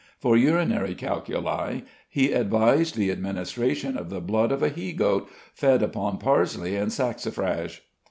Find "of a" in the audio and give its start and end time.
4.51-4.69